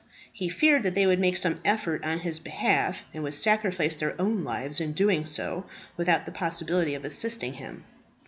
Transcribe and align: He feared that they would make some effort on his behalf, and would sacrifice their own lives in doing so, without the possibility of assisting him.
He 0.33 0.49
feared 0.49 0.81
that 0.81 0.95
they 0.95 1.05
would 1.05 1.19
make 1.19 1.37
some 1.37 1.59
effort 1.63 2.03
on 2.03 2.21
his 2.21 2.39
behalf, 2.39 3.03
and 3.13 3.21
would 3.21 3.35
sacrifice 3.35 3.95
their 3.95 4.19
own 4.19 4.43
lives 4.43 4.81
in 4.81 4.93
doing 4.93 5.27
so, 5.27 5.65
without 5.95 6.25
the 6.25 6.31
possibility 6.31 6.95
of 6.95 7.05
assisting 7.05 7.53
him. 7.53 7.83